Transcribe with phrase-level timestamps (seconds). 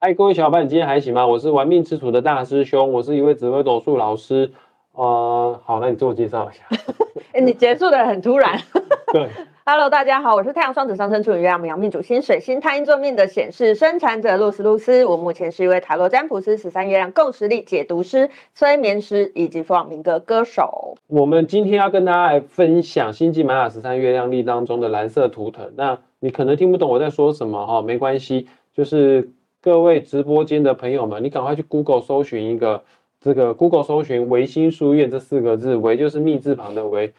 [0.00, 1.26] 嗨，各位小伙伴，你今天还行吗？
[1.26, 4.52] 我是玩命吃土的大师兄，我是一位紫微斗数老师。
[4.92, 6.62] 呃，好，那你自我介绍一下。
[7.34, 8.60] 哎，你结束的很突然。
[9.12, 9.28] 对，
[9.66, 15.04] Hello，大家好，我是太阳双子上升处女月亮命主星水星太阴座命的显示生产者露丝露丝。
[15.04, 20.94] 我目前是一位塔罗占卜师、十三月亮共识力解读师、催眠师以及弗民歌歌手。
[21.08, 25.72] 我们今天要跟大家来分享星际玛雅十三月亮历当中的蓝色图腾。
[25.74, 29.28] 那你可能听不懂我在说什么哈，没关系，就是
[29.60, 32.84] 各位直播间的朋友们，你赶快去 Google 搜寻一个。
[33.20, 37.12] 这个 Google 搜寻“维新书院”这四个字，“维”就是密字旁的“维”，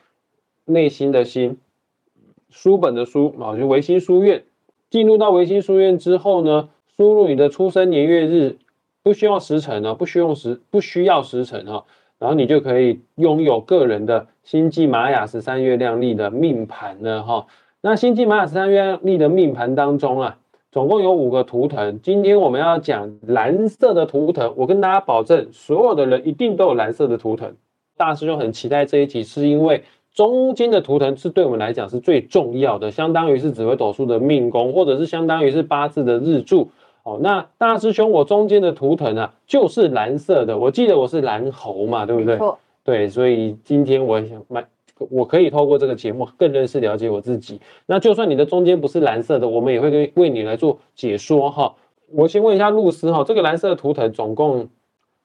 [0.64, 1.58] 内心的“心”，
[2.50, 4.46] 书本的“书”啊，就维新书院。
[4.90, 8.56] 进入到维新书院之后呢，输入你的出生年月日，
[9.04, 11.84] 不需要时辰啊，不需要时，不需要时辰啊，
[12.18, 17.48] 然后你就可以拥有个人的星际玛雅十三月亮历的命盘了哈。
[17.82, 20.38] 那星际玛雅十三月亮历的命盘当中啊。
[20.72, 24.54] 总共有五个图腾，今天我们要讲蓝色的图腾。
[24.56, 27.56] 我跟大家保证，所有的人一定都有蓝色的图腾。
[27.98, 36.70] 大师兄很期待这一集，是因为中间的图腾是对我们来讲是最重要的，相当于是紫微斗数的命宫，或者是相当于是八字的日柱。
[37.02, 40.56] 哦，那大师兄，我中间的图腾啊，就是蓝色的。
[40.56, 42.38] 我记得我是蓝猴嘛，对不对？
[42.84, 44.64] 对，所以今天我想买。
[45.10, 47.62] 我可以透过这个节目更认识了解我自己。
[47.86, 51.76] 那就算你的中间不是蓝色的，我们也会为为你来做解说哈。
[52.12, 54.70] 我先问一下露丝哈，这个蓝色的图腾总共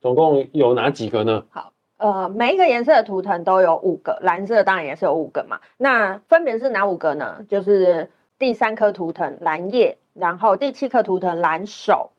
[0.00, 1.44] 总共有哪几个呢？
[1.48, 5.60] 好，呃，每一个颜色的图腾都有五个，蓝色当然也是有五个嘛。
[5.78, 7.44] 那分别是哪五个呢？
[7.48, 12.10] 就是第三颗图腾蓝叶，然后第七颗图腾蓝手，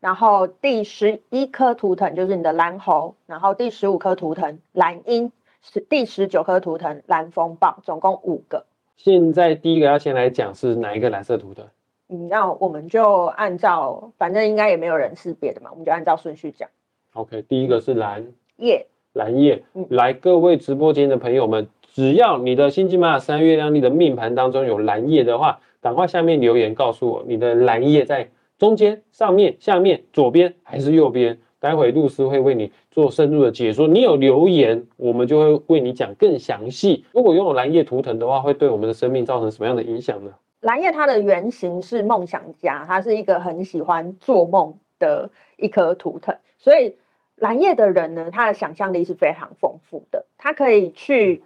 [0.00, 5.30] 然后第十一颗图腾就是你的蓝猴，然后第十五颗图腾蓝鹰。
[5.72, 8.64] 是第十九颗图腾蓝风暴，总共五个。
[8.96, 11.66] 现在第一个要先来讲是哪一个蓝色图腾？
[12.08, 16.68] 嗯，那我们就按照，反正应该也没有人识别的嘛，我们就按照顺序讲。
[17.12, 19.62] OK，第一个是蓝叶，蓝叶。
[19.90, 31.38] 来，各位直播间的朋友们，只要你的星际玛雅三月亮历的命盘当中有蓝叶的话，赶快下面留言告诉我，你的蓝叶在中间、上面、下面、左边还是右边？
[31.60, 37.04] 待会露丝会为你做深入的解说，你有留言，我们就会为你讲更详细。
[37.12, 40.30] 如果拥有蓝叶图腾的话，会对我们的生命造成什么样的影响呢？
[40.60, 46.96] 蓝叶它的原型是梦想家，它是一个很喜欢做梦的一颗图腾，所以
[47.36, 51.44] 蓝叶的人呢，他的想象力是非常丰富的，他可以去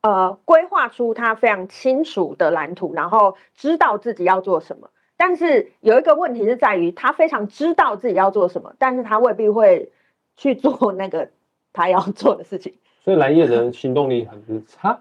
[0.00, 4.88] 呃规划出他非常清楚的蓝图，然后知道自己要做什么。
[5.24, 9.92] 但是有一个问题是在于，他非常知道自己要做什么，但是他未必会
[10.36, 11.28] 去做那个
[11.72, 12.74] 他要做的事情。
[13.04, 15.00] 所以蓝叶人行动力很差。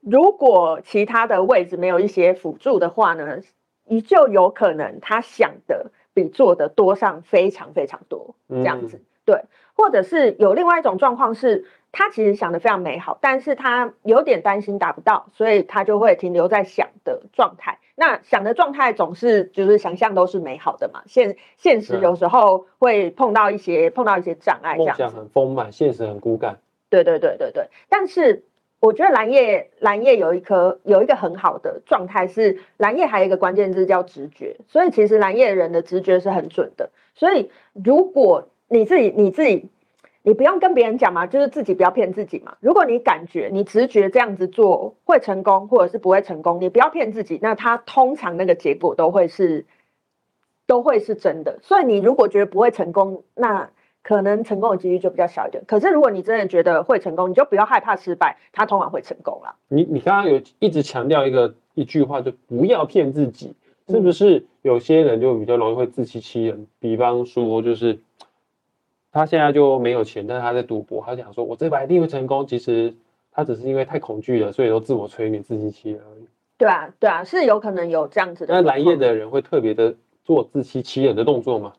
[0.00, 3.42] 如果其他的位置没有一些辅助的话呢，
[3.84, 9.02] 依旧有可能他想的比做的多上非常非常多这样子。
[9.26, 9.42] 对，
[9.74, 17.78] 或者是有另外一种状况是，他其实想的非常美好，但是他有点担心达不到，所以他就会停留在想的状态。
[18.00, 26.56] 那想的状态总是就是想象都是美好的嘛，现现实有时候会碰到一些碰到一些障碍，这样子很丰满，现实很骨感。
[26.88, 28.42] 对对对对对，但是
[28.80, 39.68] 我觉得蓝叶蓝叶有一颗有一个很好的状态是蓝叶还有一个关键字叫直觉，所以其实蓝叶人的直觉是很准的，所以如果你自己你自己。
[40.22, 42.54] 你不用跟别人讲嘛，就是自己不要骗自己嘛。
[42.60, 47.38] 如果你感觉你直觉这样子做会成功，或者是不会成功，你不要骗自己。
[47.40, 49.64] 那它通常那个结果都会是，
[50.66, 51.58] 都会是真的。
[51.62, 53.70] 所以你如果觉得不会成功，那
[54.02, 55.64] 可能成功的几率就比较小一点。
[55.66, 59.56] 可是如果你真的觉得会成功，你就不要害怕失败，它通常会成功了。
[59.68, 63.54] 你你刚刚有一直强调一个一句话，就不要骗自己，
[63.88, 64.44] 是不是？
[64.60, 67.98] 有些人就比较容易会自欺欺人，比方说就是。
[69.12, 71.02] 他现在就没有钱，但是他在赌博。
[71.04, 72.94] 他想说：“我这把一定会成功。”其实
[73.32, 76.26] 他只是因为太恐惧了，所以都自我催眠、自欺欺人而已。
[76.56, 78.54] 对啊，对啊，是有可能有这样子的。
[78.54, 79.94] 那蓝叶的人会特别的
[80.24, 81.72] 做自欺欺人的动作吗？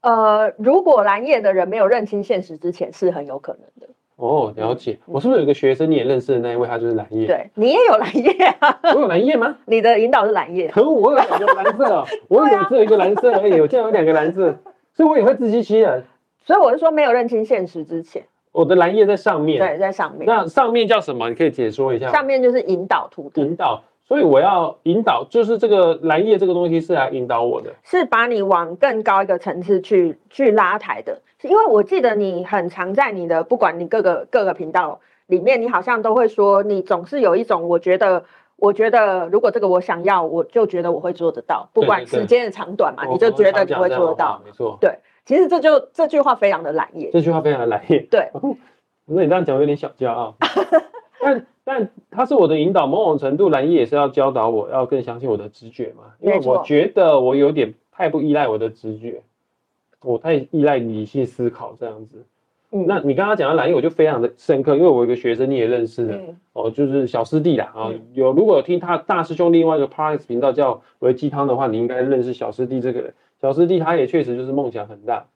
[0.00, 3.92] 呃，如果蓝叶的人没有认清现实之前，是很有可能的。
[4.16, 4.98] 哦，了解。
[5.04, 6.66] 我是不是有个学生你也认识的那一位？
[6.66, 7.26] 他就是蓝叶。
[7.26, 8.30] 对你也有蓝叶
[8.60, 8.80] 啊？
[8.94, 9.58] 我有蓝叶吗？
[9.66, 10.68] 你的引导是蓝叶。
[10.68, 13.60] 可我有两个蓝色，我有只有一个蓝色而已。
[13.60, 14.56] 我现在有两个蓝色，
[14.94, 16.04] 所以我也会自欺欺人。
[16.50, 18.20] 所以我是说，没有认清现实之前，
[18.50, 19.60] 我的蓝叶在上面。
[19.60, 20.26] 对，在上面。
[20.26, 21.28] 那上面叫什么？
[21.28, 22.10] 你可以解说一下。
[22.10, 23.80] 上面就是引导图引导。
[24.04, 31.16] 所以我要引导，就是这个蓝叶这个东西是来引导我的，是把你往更高一个层次去去拉抬的。
[31.42, 34.98] 因为我记得你很常在你的不管你各个各个频道
[35.28, 38.24] 里面，你好像都会说，你总是有一种我觉得
[38.56, 44.32] 我觉得如果这个我想要，我就觉得我会做得到，不管时间的长短嘛，我你就觉得你会做得到。
[44.32, 44.98] 话没错，对，
[45.30, 47.08] 其实这就这句话非常的蓝叶。
[47.12, 48.00] 这句话非常的蓝叶。
[48.10, 48.30] 对，
[49.06, 50.34] 那你这样讲我有点小骄傲，
[51.22, 59.22] 但但他是我的引导，某种程度蓝叶也是要教导我要更相信我的直觉嘛，因为我觉得我有点太不依赖我的直觉，
[60.02, 62.24] 我太依赖理性思考这样子。
[62.72, 73.14] 嗯那你刚刚讲到蓝叶，我就非常的深刻，因为我有一个学生你也认识的，嗯哦，就是小师弟啦啊、嗯有如果有听他大师兄另外一个 Parks 频道叫维鸡汤的话，你应该认识小师弟这个人。
[73.40, 75.26] 小师弟他也确实就是梦想很大，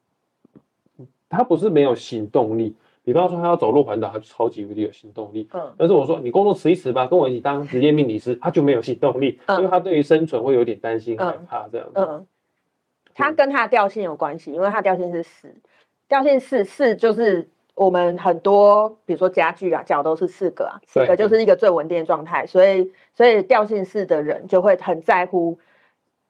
[1.31, 5.49] 他不是没有行动力，比方说他要走路环岛，他就超级无敌有行动力。
[5.53, 11.93] 嗯但是我说你工作辞一辞吧，跟我一起当职业命理师，他就没有行动力，嗯因为他对于生存会有点担心、嗯害怕这样子。
[11.95, 12.27] 嗯，
[13.15, 15.55] 他跟他的调性有关系，因为他调性是四，
[16.07, 25.59] 调性四四就是我们很多比如说家具啊脚都是四个啊，四对个就是一个最稳定的状态，所以所以调性四的人就会很在乎。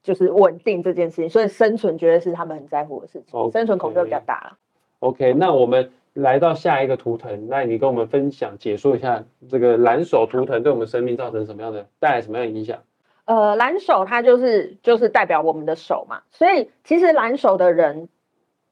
[0.05, 4.59] 就是稳定这件事情，所以生存绝对是他们很在乎的事情生存恐惧会比较大了。
[5.01, 12.79] OK，那我们来到下一个图腾，那你跟我们分享解说一下这个蓝手图腾对我们生命造成什么样的带来什么样的影响？
[13.25, 18.11] 呃，蓝手它就是就是代表我们的手嘛，所以其实蓝手的人，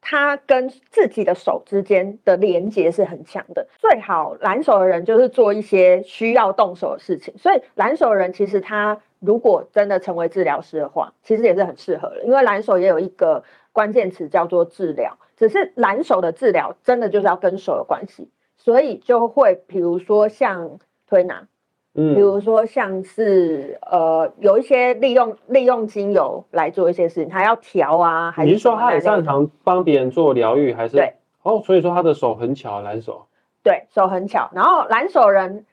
[0.02, 3.66] 他跟自己的手之间的连接是很强的。
[3.78, 18.28] 最好蓝手的人就是做一些需要动手的事情，所以蓝手的人其实他如果真的成为治疗师的话，其实也是很适合的，因为蓝手也有一个关键词叫做治疗，只是蓝手的治疗真的就是要跟手有关系，
[18.58, 20.78] 所以就会比如说像
[21.08, 21.46] 推拿。
[21.94, 30.96] 嗯比如说像是呃有一些利用利用精油来做一些事情，他要调啊，还你是说他很擅种长帮别人做疗愈，还是？
[30.96, 31.12] 对。
[31.42, 33.26] 哦，所以说他的手很巧，蓝手。
[33.62, 35.66] 对手很巧，然后蓝手人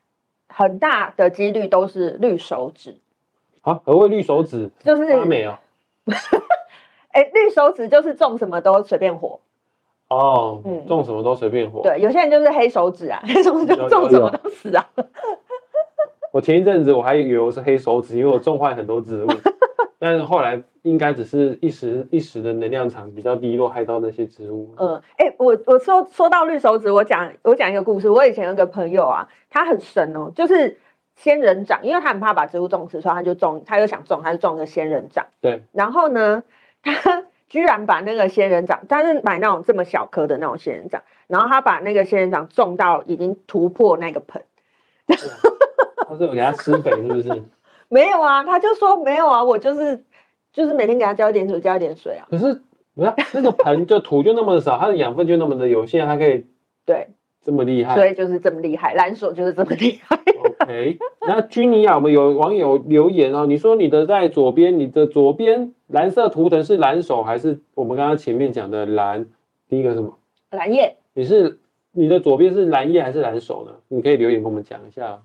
[0.47, 2.97] 很大的几率都是绿手指，
[3.61, 4.69] 好，何谓绿手指？
[4.83, 5.57] 就是发霉哦。
[7.11, 9.39] 哎绿手指就是种什么都随便活，
[10.09, 14.85] 哦，嗯种什么都随便活。，对，有些人就是黑手指啊，黑手指种什么都死啊，
[16.31, 19.27] 我前一阵子我还以为我是黑手指，因为我种坏很多植物，
[19.97, 24.73] 但是后来应该只是一时一时的能量场比较低落，害到那些植物。
[24.77, 28.09] 嗯，哎、我我说说到绿手指，我讲我讲一个故事。
[28.09, 30.77] 我以前有个朋友啊，他很神哦，就是
[31.15, 35.25] 仙人掌，因为他很怕把植物种死，所以他就种，他又想种，他就种个仙人掌。
[35.41, 36.43] 对，然后呢，
[36.83, 44.43] 他 居然把那个仙人掌，他是买那种这么小颗的那种仙人掌，然后他把那个仙人掌种到已经突破那个盆。
[46.09, 47.43] 他是有给他施肥是不是？
[47.87, 50.03] 没有啊，他就说没有啊，我就是
[50.51, 52.27] 就是每天给他浇一点水，浇一点水啊。
[52.29, 52.61] 可是
[52.93, 56.45] 你看那个盆就土就那么少，它的养分就那么的有限，它可以
[56.85, 57.07] 对，
[57.43, 57.95] 这么厉害。
[57.95, 60.19] 所以就是这么厉害，蓝手就是这么厉害。
[60.61, 69.25] OK，那君尼亚，我们有网友留言哦，你说你的在左边，你的左边蓝色图腾是蓝手还是我们刚刚前面讲的蓝？
[69.67, 70.17] 第一个什么？
[70.51, 71.59] 蓝叶，你是
[71.91, 73.73] 你的左边是蓝叶还是蓝手呢？
[73.87, 75.21] 你可以留言跟我们讲一下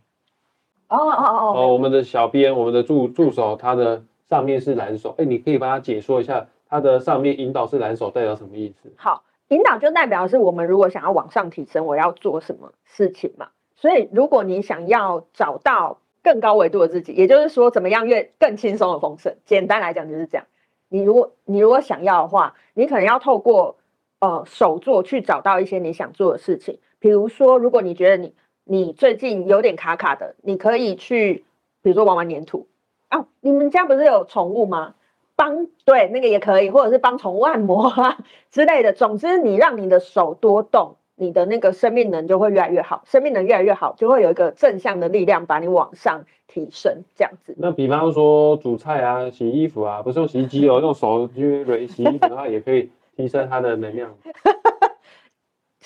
[0.88, 1.72] 哦哦哦哦。
[1.72, 8.92] 我们的小编，我们的助助手，他的上面是蓝手，哎，你可以帮他解说一下，他的上面引导是蓝手代表什么意思？
[8.96, 13.48] 好，引导就代表是我们如果想要往上提升，我要做什么事情嘛。
[13.76, 20.46] 所以如果你想要找到更高维度的自己，也就是说怎么样越更轻松的丰盛，简单来讲就是这样。
[20.88, 23.76] 你如果你如果想要的话，你可能要透过
[24.20, 26.78] 呃手做去找到一些你想做的事情。
[26.98, 28.32] 比如说，如果你觉得你
[28.64, 31.44] 你最近有点卡卡的，你可以去
[31.82, 32.66] 比如说玩玩粘土
[33.08, 33.26] 啊。
[33.40, 34.94] 你们家不是有宠物吗？
[35.36, 38.18] 帮对那个也可以，或者是帮宠物按摩啊
[38.50, 38.92] 之类的。
[38.92, 47.52] 总之，你让你的手多动，你的那个生命能就会越来越好，生命能越来越好，就会有一个正向的力量把你往上提升，这样子。
[47.58, 54.14] 那比方说煮菜啊、洗衣服啊，不是用洗衣机哦，用手去揉洗衣服的话，也可以提升它的能量。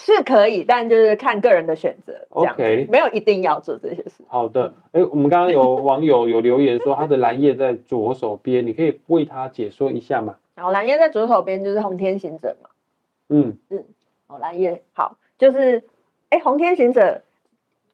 [0.00, 4.22] 是可以，但就是看个人的选择，OK 没有一定要做这些事。
[4.28, 10.36] 好的，哎，我们刚刚有 网友有留言说他的蓝叶在左手边，你可以为他解说一下吗？
[10.54, 12.70] 然后蓝叶在左手边就是红天行者嘛，
[13.28, 13.84] 嗯嗯，
[14.28, 15.82] 哦，蓝叶好，就是
[16.30, 17.22] 哎，红天行者，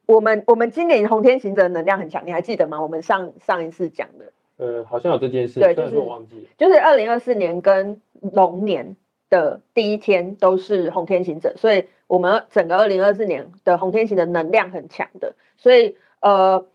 [0.05, 2.79] 我们我们今年红天行者能量很强，你还记得吗？
[2.79, 6.43] 我们上上一次讲的，呃，好像有这件事，虽然对就是我忘记了。
[6.55, 8.95] 就是二零二四年跟龙年
[9.29, 16.65] 的第一天都是红天行者，所以我们整个二零二四年的红天行的能量很强的，所以呃，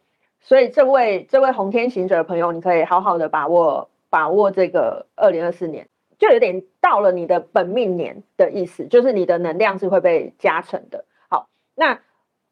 [0.40, 5.88] 所以这位这位红天行者的朋友，你可以好好的把握把握这个二零二四年，
[6.18, 11.04] 就有点到了你的本命年的意思，就是你的能量是会被加成的。
[11.28, 12.00] 好，那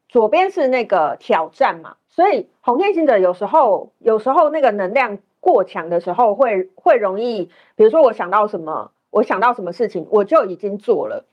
[0.07, 11.25] 左边是那个挑战嘛，所以红天行者有时候有时候那个能量过强的时候会会容易，比如说我想到什么，我想到什么事情我就已经做了。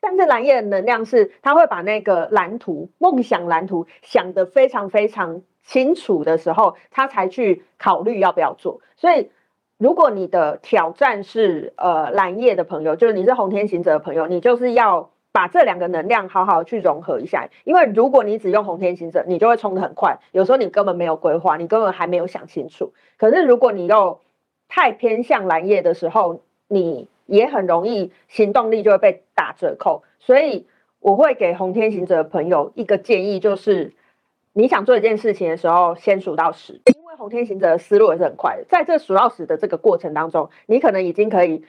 [0.00, 8.80] 但是蓝叶的能量是，他会把那个蓝图、梦想蓝图想得非常非常清楚的时候，他才去考虑要不要做。
[8.96, 9.30] 所以，
[9.78, 17.48] 如果你的挑战是呃蓝叶的朋友，就是你是红天行者的朋友，你就是要把这两个能量好好去融合一下。
[17.64, 22.92] 因为如果你只用红天行者，你就会冲得很快，有时候你根本没有规划，你根本还没有想清楚。
[23.16, 24.20] 可是如果你又
[24.68, 30.66] 太偏向蓝叶的时候，你也很容易行动力就会被打折扣，所以
[31.00, 33.92] 我会给红天行者的朋友一个建议，就是
[34.52, 41.64] 你想做一件事情的时候，先数到十，因为红天行者的思路也是很快的，在这数到十的这个过程当中，你可能已经可以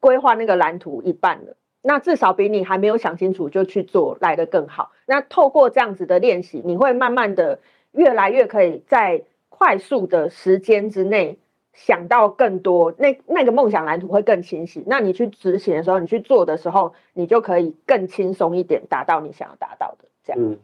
[0.00, 4.92] 规划那个蓝图一半了，那至少比你还没有想清楚就去做来的更好。
[5.06, 7.60] 那透过这样子的练习，你会慢慢的
[7.92, 11.38] 越来越可以在快速的时间之内。
[11.72, 14.82] 想到更多，那那个梦想蓝图会更清晰。
[14.86, 20.04] 那你去执行的时候，你去做的时候，你就可以更轻松一点，达到你想要达到的。
[20.22, 20.42] 这样。
[20.42, 20.58] 嗯。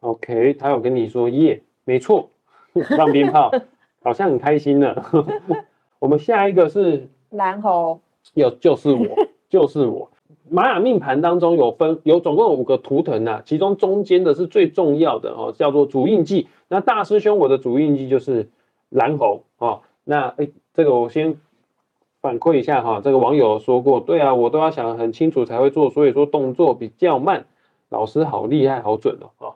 [0.00, 2.30] OK，他有跟你说耶，没错，
[2.96, 3.50] 放鞭炮，
[4.04, 4.94] 好像很开心呢。
[5.98, 8.00] 我们下一个是蓝猴，
[8.34, 9.16] 有就是我，
[9.48, 10.10] 就是我。
[10.50, 16.48] 玛雅命盘当中有分有总共有五个图腾呐，其中中间的是最重要的哦，叫做主印记。
[16.68, 18.50] 那大师兄，我的主印记就是
[18.90, 19.80] 蓝猴哦。
[20.04, 21.34] 那哎，这个我先
[22.20, 23.00] 反馈一下哈。
[23.02, 27.46] 这个网友说过，对啊，我都要想很清楚才会做，所以说动作比较慢。
[27.88, 29.30] 老师好厉害，好准哦。
[29.38, 29.54] 哦，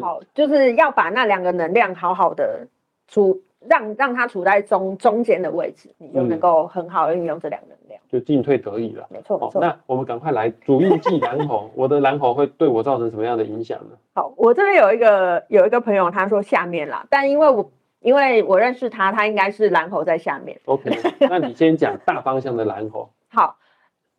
[0.00, 2.66] 好，就是要把那两个能量好好的
[3.08, 9.06] 处，让让它处在中中间的位置，你就能够很好的运用这两个能量，就进退得宜了。
[9.10, 9.60] 没错，没错。
[9.60, 13.96] 那我们赶快来主印记蓝猴，我的蓝猴会对我造成什么样的影响呢？
[14.14, 17.70] 好，我这边有一个有一个朋友，他说下面啦，但因为我。
[18.04, 20.60] 因为我认识他，他应该是蓝猴在下面。
[20.66, 23.08] OK， 那你先讲大方向的蓝猴。
[23.32, 23.56] 好，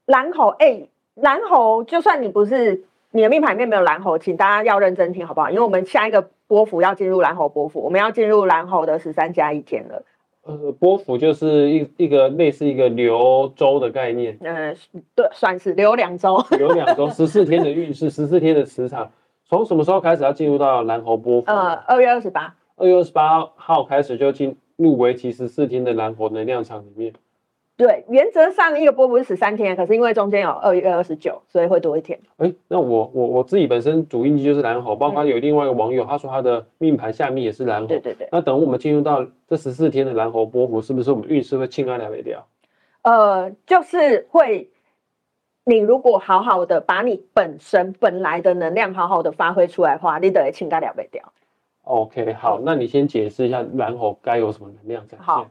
[0.07, 0.81] 蓝猴，哎，
[1.13, 5.51] 蓝猴，就算你不是你的命盘里面没有蓝猴，请大家要认真听好不好？
[5.51, 10.03] 因为我们下一个波幅要进入蓝猴波幅，我们要进入蓝猴的十三加一天了。
[10.41, 14.35] 呃，波幅就是一一个类似一个流周的概念。
[14.41, 14.75] 嗯，
[15.15, 16.43] 对，算是流两周。
[16.57, 19.11] 流两周，十四天的运势，十四天的磁场，
[19.47, 21.51] 从什么时候开始要进入到蓝猴波 幅？
[21.51, 22.55] 呃，二月二十八。
[22.77, 27.13] 二月二十八号开始就进入为期十四天的蓝火能量场里面。
[27.77, 32.17] 对，原则上一个波不是十三天，可是因为中间有二月二十九，所以会多一天。
[32.37, 37.87] 哎，那我我我自己本身主印记就是蓝猴，包括有另外一个网友，他说他的命盘下面也是蓝猴。
[37.87, 38.29] 对对对。
[38.31, 42.47] 那等我们进入到这十四天的蓝猴波幅，是不是我们运势会轻安了没掉？
[43.01, 44.69] 呃，就是会，
[45.65, 51.33] 你如果好好的把你本身本来的能量好好的发挥出来的话，你得轻安了没掉。
[51.85, 55.17] OK，好，那你先解释一下蓝猴该有什么能量在。
[55.19, 55.47] 好，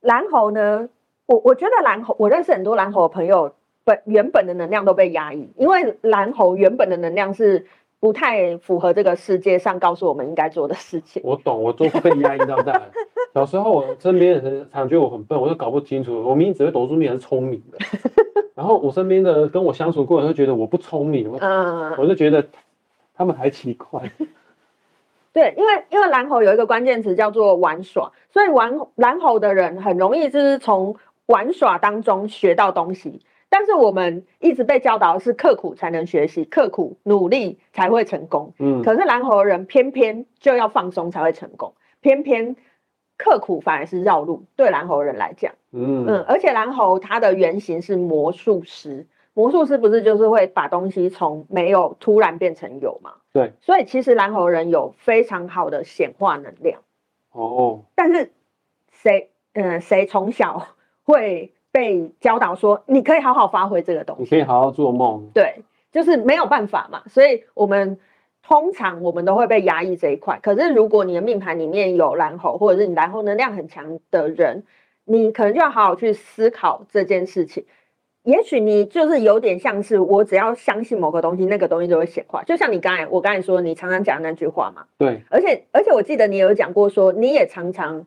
[0.00, 0.88] 蓝猴呢，
[1.26, 3.52] 我我觉得蓝猴，我认识很多蓝猴的朋友，
[3.84, 7.66] 本原本的能量都被压抑，因为蓝猴原本的能量是
[7.98, 11.20] 不太符合这个世界上告诉我们应该做的事情。
[11.24, 12.80] 我懂，我都被压抑到大。
[13.34, 17.78] 小时候我身边人常觉得我很笨，我就搞不清楚，我明明只会读书，明明是聪明的。
[18.54, 22.46] 然后我身边的跟我相处过的人都觉得我不聪明，嗯，我就觉得
[23.14, 24.10] 他们还奇怪。
[25.36, 33.20] 对，因为因为蓝猴有一个关键词叫做玩耍，所以玩蓝猴的人很容易就是从玩耍当中学到东西。
[33.50, 38.54] 但是我们一直被教导是刻苦才能学习，刻苦努力才会成功。
[38.58, 42.56] 嗯，可是蓝猴人偏偏就要放松才会成功，偏偏
[43.18, 44.42] 刻苦反而是绕路。
[44.56, 49.06] 对蓝猴人来讲，嗯嗯，而且蓝猴它的原型是魔术师。
[49.34, 53.12] 魔术师不是就是会把东西从没有突然变成有吗？
[53.36, 56.80] 对，所以其实蓝猴人有非常好的显化能量。
[57.32, 58.32] 哦，但是
[58.90, 60.68] 谁嗯谁从小
[61.04, 65.28] 会被教导说你可以好好发挥这个东西，你可以好好做梦。
[65.34, 65.56] 对，
[65.92, 67.02] 就是没有办法嘛。
[67.08, 68.00] 所以我们
[68.42, 70.38] 通常我们都会被压抑这一块。
[70.42, 74.64] 可是如果你的命盘里面有蓝猴，或者是你蓝猴能量很强的人，
[75.04, 77.66] 你可能就要好好去思考这件事情。
[78.26, 82.42] 也许你就是有点像是我，只要相信某个东西，那个东西就会显化。
[82.42, 84.84] 就像你刚才，我刚才说，你常常讲那句话嘛。
[84.98, 85.22] 对。
[85.30, 88.04] 而且而且，我记得你有讲过，说你也常常，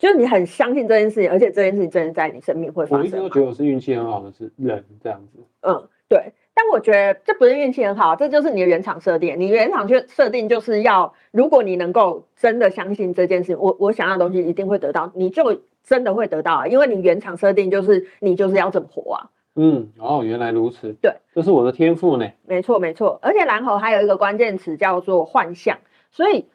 [0.00, 3.00] 就是你很相信这件事情，而且这件事情真的在你生命会发生。
[3.02, 5.38] 我一直都觉得我是运气很好的是人这样子。
[5.60, 6.32] 嗯，对。
[6.54, 9.38] 但我觉得这不是运气很好，这就是你的原厂设定。
[9.38, 19.30] 你原厂设设定就是要，如果你能够真的相信这件事，我我想要的东西一定会得到，你就真的会得到啊，因为你原厂设定就是你就是要这么活啊。
[19.54, 20.92] 嗯，哦，原来如此。
[21.02, 22.26] 对，这是我的天赋呢。
[22.46, 23.18] 没错，没错。
[23.22, 25.78] 而且蓝猴还有一个关键词叫做幻象，
[26.10, 26.46] 所以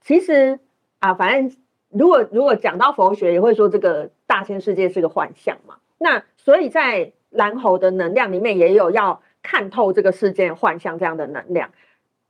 [0.00, 0.58] 其实
[1.00, 1.56] 啊，反正
[1.90, 5.76] 如果如果讲到佛学，也会说这个大千世界是个幻象嘛。
[5.98, 11.70] 那所以在蓝猴的能量里面也有要看透这个世界幻象这样的能量。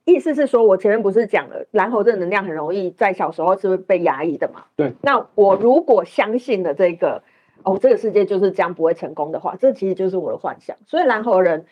[0.04, 4.64] 意思是说，我前面不是讲了，蓝猴这个能量很容易在小时候是会被压抑的嘛？
[4.76, 4.92] 对。
[5.02, 7.23] 那我如果相信了这个，
[7.66, 10.76] 哦，这个世界就是这样不会成功的话，这其实就是我的幻想。
[10.87, 11.66] 所以蓝猴人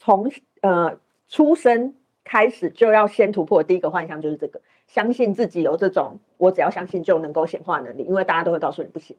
[0.00, 0.98] 从呃
[1.28, 9.16] 出生开始就要先突破第一个幻象，就是这个，相信自己有这种我只要相信就能够显化能力，因为大家都会告诉你不行。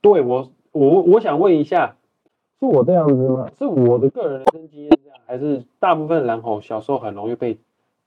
[0.00, 1.96] 对我，我我想问一下，
[2.60, 3.50] 是我这样子吗？
[3.58, 7.58] 是我的个人人生经验这样，还是大部分蓝猴小时候很容易被？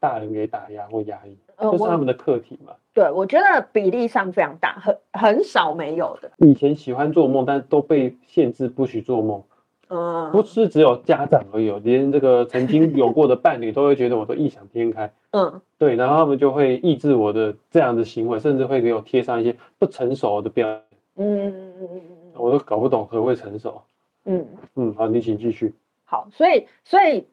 [0.04, 2.74] 大人给打压或压抑，这是他们的课题嘛？
[2.94, 6.30] 对，我觉得比例上非常大，很很少没有的。
[6.40, 9.42] 以前喜欢做梦，但都被限制不许做梦。
[9.88, 15.10] 嗯，不是只有家长而已，连这个曾经有过的伴侣都会觉得我都异想天开。
[15.32, 20.68] 嗯，对，然后他们就会抑制我的这样的行为，甚至会给我贴上一些不成熟的标。
[21.16, 23.82] 嗯嗯嗯嗯嗯，我都搞不懂何谓成熟。
[24.26, 24.46] 嗯
[24.76, 25.74] 嗯，好，你请继续。
[26.04, 27.26] 好，所以所以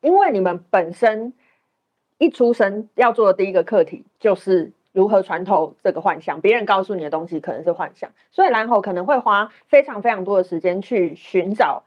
[0.00, 1.32] 因为你们本身。
[2.22, 6.40] 一出生要做的第一个课题就是如何穿透这个幻象。
[6.40, 11.82] 别人告诉你的东西可能是幻象，所以蓝猴可能会花非常非常多的时间去寻找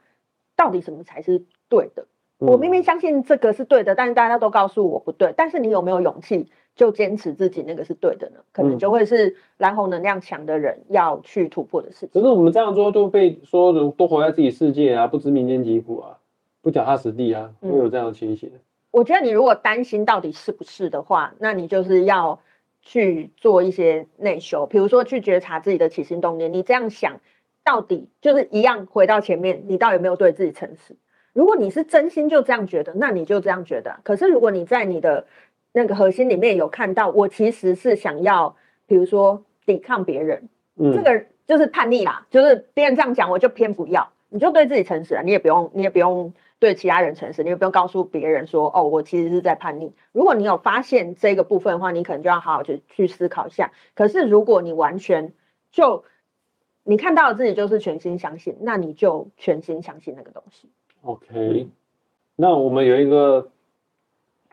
[0.54, 2.04] 到底什么才是对的。
[2.36, 5.32] 我明明相信这个是对的，但是大家都告诉我不对。
[5.34, 8.40] 但是你有没有勇气就坚持自己那个是对的呢？
[8.52, 12.10] 可能就会是蓝猴能量强的人要去突破的事情。
[12.12, 16.18] 可是我们这样做就被说多活在自己世界啊，不知民间疾苦啊，
[16.60, 18.52] 不脚踏实地啊，会有这样的情形。
[18.96, 22.40] 我觉得你如果担心到底是不是的话，那你就是要
[22.80, 26.50] 去做一些内修，比如说去觉察自己的起心动念。
[26.50, 27.20] 你这样想，
[27.62, 30.96] 到底就是一样回到前面，你到底有没有对自己诚实？
[31.34, 33.94] 如果你是真心就这样觉得，那你就这样觉得。
[34.02, 35.26] 可是如果你在你的
[35.72, 40.48] 那个核心里面有看到，我其实是想要，比如说抵抗别人，
[40.78, 44.10] 这个就是叛逆啦，就是别人这样讲，我就偏不要。
[44.30, 46.32] 你就对自己诚实了，你也不用，你也不用。
[46.58, 49.92] 对其他人诚实，你也不用告诉别人说哦，我其实是在叛逆。
[50.12, 53.72] 如果你有发现这个部分的话，你可能就要好好去去思考一下。
[53.94, 55.34] 可是如果你完全
[55.70, 56.04] 就
[56.82, 60.70] 你看到自己就是全心相信，那你就全心相信那个东西。
[61.02, 61.68] OK，
[62.36, 63.50] 那我们有一个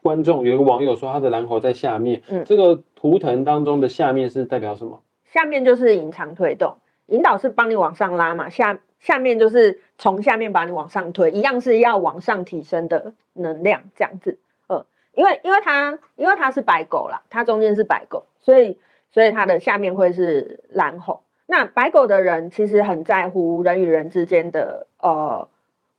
[0.01, 5.01] 观众，有一个网友说他的蓝猴在下面，嗯，这个图腾当中的下面是代表什么？
[5.31, 6.75] 下面就是隐藏推动，
[7.05, 8.79] 引导是帮你往上拉嘛，下。
[9.03, 14.39] 下面就是从下面把你往上推，一样是要往上提升的能量，这样子。
[14.67, 18.79] 呃，因为因为它因为它是白狗啦，它中间是白狗，所以
[19.11, 21.21] 所以它的下面会是蓝猴。
[21.45, 25.49] 那白狗的人其实很在乎人与人之间的呃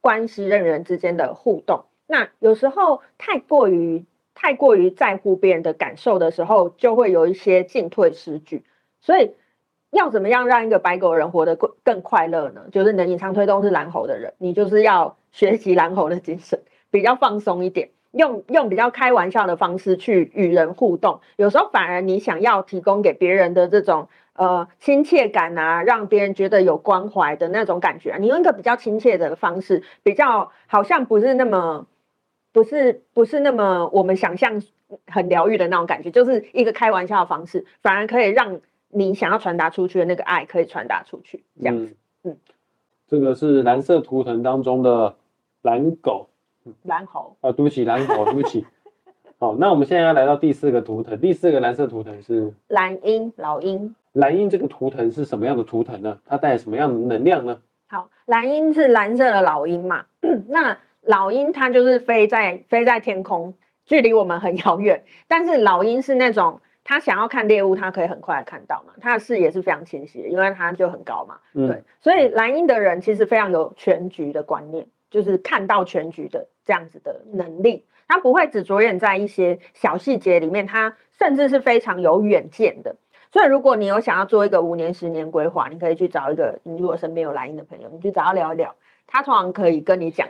[0.00, 1.84] 关系，人与人之间的互动。
[2.06, 8.64] 那有时候太过于太过于在乎别人的感受的时候，就会有一些进退失据，
[9.02, 9.34] 所以。
[9.94, 12.62] 要怎么样让一个白狗人活得更更快乐呢？
[12.72, 21.20] 就是你的隐藏推动是蓝猴的人，你就是要学习蓝猴的精神，比较放松一点，用用比较开玩笑的方式去与人互动。
[21.36, 31.86] 有时候反而你想要提供给别人的这种呃亲切感啊，让别人觉得有关怀的那种感觉，你用一个比较亲切的方式，比较好像不是那么
[32.52, 34.60] 不是不是那么我们想象
[35.06, 38.60] 很疗愈的那种感觉，就是一个开玩笑的方式，反而可以让。
[38.96, 41.96] 你想要传达出去的那个爱可以传达出去，这样子。
[42.22, 42.36] 嗯，
[43.08, 45.16] 这个是蓝色图腾当中的
[45.62, 46.28] 蓝狗，
[46.84, 48.64] 蓝猴啊，对不起，蓝狗，对不起。
[49.40, 53.96] 好，那我们现在要来到第四个图腾，第四个蓝色图腾是蓝鹰老鹰。
[54.12, 56.20] 蓝鹰这个图腾是什么样的图腾呢？
[56.24, 57.60] 它带什么样的能量呢？
[57.88, 60.06] 好，蓝鹰是蓝色的老鹰嘛？
[60.46, 63.54] 那老鹰它就是飞在飞在天空，
[63.86, 66.60] 距离我们很遥远，但是老鹰是那种。
[66.84, 68.92] 他想要看猎物，他可以很快看到嘛？
[69.00, 71.38] 他的视野是非常清晰的，因为他就很高嘛。
[71.54, 77.84] 对，所以蓝鹰的人其实非常有全局的观念，就是看到全局的这样子的能力。
[78.06, 82.94] 他不会只着眼在一些小细节里面，他甚至是非常有远见的。
[83.32, 90.28] 所以，如果你有想要做一个五年、十年规划，你可以去找一个你如果身边有蓝鹰的朋友，你去找他聊一聊，他通常可以跟你讲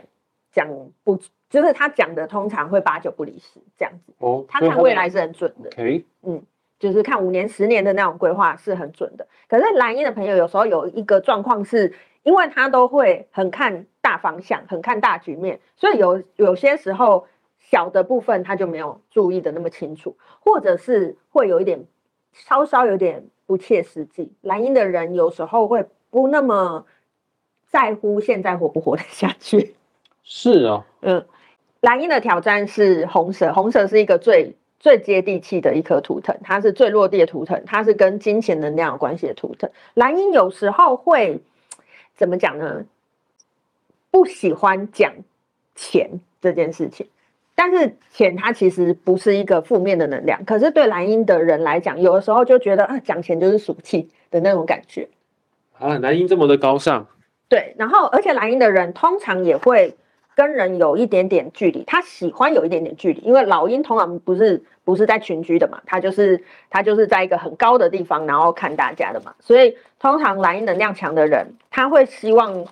[0.55, 0.67] 讲
[1.03, 1.19] 不。
[1.47, 4.11] 就是他讲的，通常会八九不离十这样子。
[4.17, 5.69] 哦，他看未来是很准的。
[5.69, 6.43] OK，嗯，
[6.79, 9.25] 就是看五年、十年的那种规划是很准的。
[9.47, 17.25] 可是蓝鹰的朋友有时候有一个状况是，因为他都会很看大方向，很看大局面，所以有有些时候
[17.59, 21.85] 小的部分他就没有注意的那么清楚，或者是会有一点
[22.33, 24.33] 稍稍有点不切实际。
[24.41, 26.85] 蓝鹰的人有时候会不那么。
[27.67, 29.75] 在乎现在活不活得下去。
[30.25, 31.23] 是哦，嗯，
[31.81, 39.69] 蓝鹰的挑战是红蛇，红蛇是一个最最接地气的一颗图腾，它是最落地的图腾，它是跟金钱能量有关系的图腾。
[39.93, 41.39] 蓝鹰有时候会
[42.15, 42.85] 怎么讲呢？
[44.09, 45.13] 不喜欢讲
[45.75, 46.09] 钱
[46.41, 47.07] 这件事情，
[47.53, 55.07] 但是钱它其实不是一个负面的能量，可是对蓝鹰的人来讲，有的时候就觉得啊，讲钱就是俗气的那种感觉。
[55.77, 57.05] 啊，蓝鹰这么的高尚，
[57.49, 59.93] 对，然后而且蓝鹰的人通常也会
[60.35, 72.65] 跟人有一点点距离，他喜欢有一点点距离，因为老鹰通常不是不是在群居的嘛，他就是他就是在一个很高的地方，然后看大家的嘛，所以通常蓝鹰能量强的人，他会希望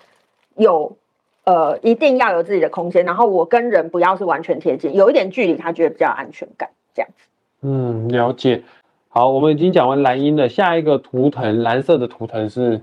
[0.55, 0.97] 有
[1.45, 7.27] 呃一定要有自己的空间，然后我跟人不要是完全贴近，有一点距离，他觉得比较安全感，这样子。
[7.61, 8.61] 嗯，了解。
[9.07, 12.81] 好，我们已经讲完蓝鹰了，下一个图腾蓝色的图腾是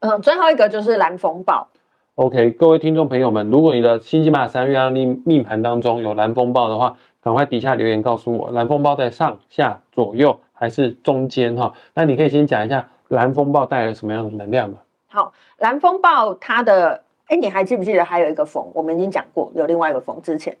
[0.00, 1.68] 嗯，最后一个就是蓝风暴。
[2.16, 11.74] OK，各位听众朋友们，如果你的星际马三月亮命命盘当中有蓝风暴的话，赶快底下留言告诉我，蓝风暴在上下左右还是中间哈？
[11.92, 14.76] 那你可以先讲一下蓝风暴带来什么样的能量嘛？
[15.08, 18.70] 好，蓝风暴它的，哎，你还记不记得还有一个风？
[18.74, 20.56] 我们已经讲过，有另外一个风，之前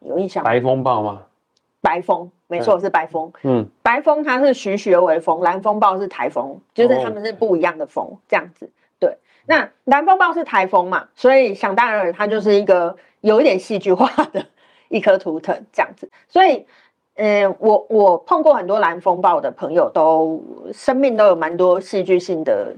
[0.00, 0.48] 有印象吗？
[0.48, 1.20] 白风暴吗？
[1.82, 3.30] 白风，没错，是白风。
[3.42, 8.70] 嗯，白风它是徐徐而为风，蓝风暴是台风，就是哦它们是不一样的风，这样子。
[9.46, 14.44] 对，那蓝风暴是台风嘛，所以想当然它就是一个有一点戏剧化的
[14.88, 16.10] 一颗图腾，这样子。
[16.28, 16.64] 所以，
[17.16, 22.74] 嗯、我我碰过很多蓝风暴的朋友都，生命都有蛮多戏剧性的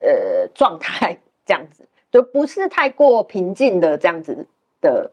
[0.00, 4.46] 呃状态，这样子，就不是太过平静的这样子
[4.80, 5.10] 的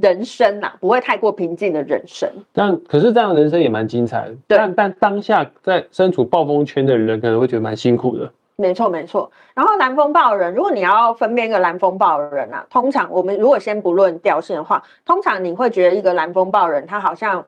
[0.00, 2.30] 人生啦，不会太过平静的人生。
[2.52, 4.36] 但可是这样的人生也蛮精彩的。
[4.46, 8.32] 但但当下在身处暴风圈的人可能会觉得蛮辛苦的。
[8.60, 9.30] 没错，没错。
[9.54, 17.46] 然后蓝风暴人，如果你要分辨一个蓝风暴人啊，通常我们如果先不论调性的话，通常你会觉得一个蓝风暴人，他好像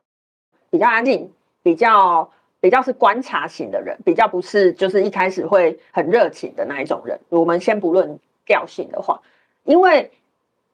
[0.69, 1.29] 比较安静，
[1.61, 7.19] 比较比较是观察型的人，比较不是就是一开始会很热情的那一种人。
[7.27, 9.19] 我们先不论调性的话，
[9.65, 10.09] 因为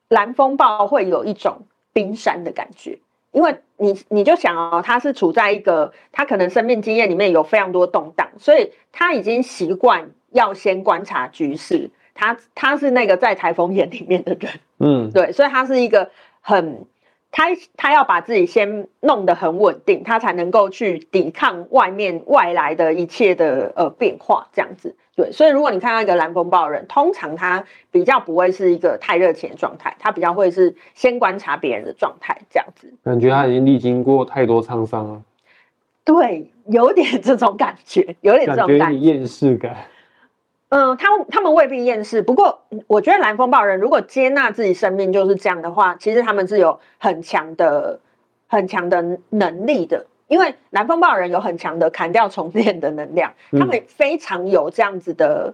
[0.08, 1.58] 蓝风暴会有一种
[1.93, 3.00] 冰山的感觉。
[3.32, 11.90] 因为你你就想哦，他是处在一个他可能生命经验里面有非常多动荡，所以他已经习惯要先观察局势。
[12.20, 16.10] 他他是那个在台风眼里面的人，嗯， 对，所以他是一个
[16.42, 16.84] 很
[17.30, 17.44] 他
[17.76, 24.96] 他要把自己先弄得很稳定，他才能够去抵抗外面外来的一切的呃变化，这样子。
[25.16, 32.92] 对，所以如果你看到一个蓝风暴人，通常他比较不会是一个太热情的状态，他比较会是先观察别人的状态这样子。
[33.04, 35.22] 感觉他已经历经过太多沧桑了，
[36.04, 39.00] 对，有点这种感觉，有点这感种感觉。
[39.00, 39.78] 觉厌世感。
[40.69, 47.99] 嗯，他他们未必厌世，不过嗯我觉得蓝风暴人如果接纳自己生命就是这样的话，其实他们是有很强的、
[48.47, 50.06] 很强的能力的。
[50.27, 55.53] 因为蓝风暴人有很强的砍掉重练的能量，他们非常有这样子的，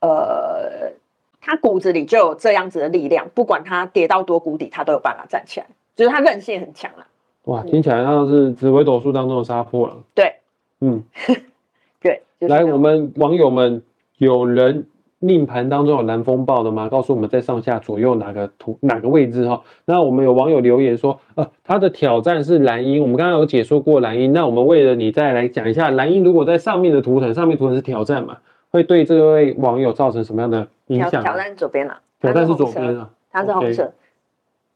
[0.00, 0.90] 呃，
[1.38, 7.06] 他骨子里就有这样子的力量，不管他跌到多谷底，他都有办法站起来，就是他韧性很强啊。
[7.42, 10.02] 哇，听起来像是紫微斗数当中的杀破狼。
[10.14, 10.36] 对
[10.80, 11.04] 嗯，
[12.00, 13.82] 对，就是来，我们网友们，
[14.18, 14.86] 有人
[15.18, 16.88] 命盘当中有蓝风暴的吗？
[16.88, 19.62] 告诉我们在上下左右哪个图哪个位置哈。
[19.84, 23.00] 那我们有网友留言说，呃，他的挑战是蓝鹰。
[23.02, 28.38] 我们刚刚有解说过蓝鹰，那我们为了你再来讲一下蓝鹰，如果在上面的图腾，上面图腾是挑战嘛，
[28.70, 31.10] 会对这位网友造成什么样的影响？
[31.10, 33.92] 挑挑战左边了，挑战是左边啊，它是红色。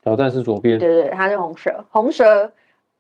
[0.03, 0.79] 挑战是左边。
[0.79, 1.85] 对对，对它是红蛇。
[1.91, 2.51] 红蛇，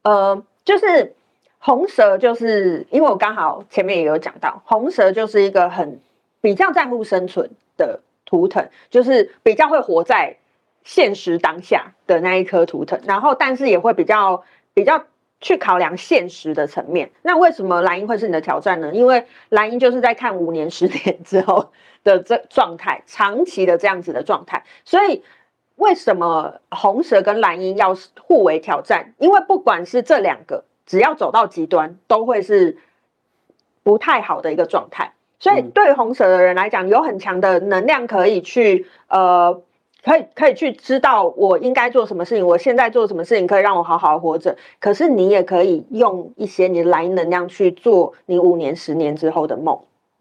[0.03, 1.14] 呃，就是
[1.59, 5.98] 红蛇，就是因为我刚好前面也有讲到，红蛇就是一个很
[6.40, 10.37] 比较在乎生存的图腾，就是比较会活在
[10.85, 15.05] 现实当下的那一颗图腾，然后但是也会比较比较。
[15.42, 18.92] 去考量现实的层面，那为什么蓝鹰会是你的挑战呢？
[18.92, 21.72] 因为蓝鹰就是在看五年、十年之后
[22.05, 25.24] 的这状态，长期的这样子的状态，所以
[25.76, 29.14] 为什么红蛇跟蓝鹰要互为挑战？
[29.16, 32.76] 因为不管是这两个，只要走到极端，都会是
[33.83, 35.14] 不太好的一个状态。
[35.40, 39.61] 所以嗯对于红蛇的人来讲，有很强的能量可以去呃，
[40.05, 44.57] 可以可以去知道我应该做什么事情，我现在做什么事情可以让我好好活着。
[44.79, 49.76] 可是你也可以用一些你的蓝鹰能量去做你五年、十年之后的梦，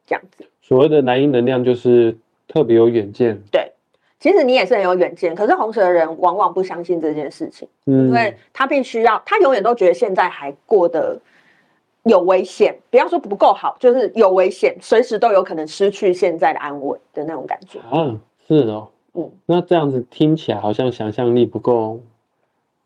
[0.08, 0.46] 这样子。
[0.62, 3.72] 所谓的蓝鹰能量就是特别有远见，对，
[4.20, 7.68] 其实你也是很有远见，可是红蛇的人往往不相信这件事情。
[7.88, 11.20] 嗯因为他必须要，他永远都觉得现在还过得
[12.04, 17.80] 有危险，不要说不够好，就是有危险，随时都有可能失去现在的安稳的那种感觉。
[17.92, 18.16] 啊，
[18.48, 22.00] 是哦，嗯，那这样子听起来好像想象力不够，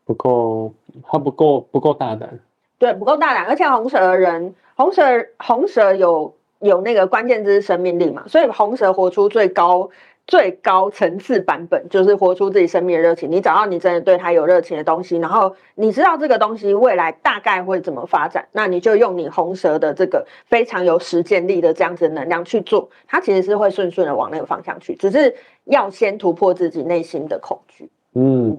[0.04, 0.72] 不够，
[1.04, 2.38] 他不够不够大胆。
[2.78, 5.02] 对，不够大胆，而且红蛇的人，红蛇
[5.38, 9.88] 红蛇有有那个关键字是生命力嘛，所以红蛇活出最高
[10.26, 13.30] 最高层次版本，就是活出自己生命的热情。
[13.30, 25.34] 你找到你真的对他有热情的东西，然后你知道这个东西未来大概会怎么发展，那你就用你红蛇的这个非常有实践力的这样子的能量去做，它其实是会顺顺的往那个方向去，只是
[25.64, 27.90] 要先突破自己内心的恐惧。
[28.14, 28.56] 嗯，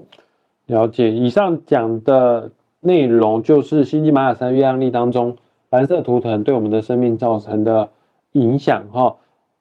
[0.66, 1.10] 了解。
[1.10, 5.36] 以上讲的内容就是星际玛雅三月亮历当中
[5.70, 7.88] 蓝色图腾对我们的生命造成的
[8.32, 9.16] 影响哈。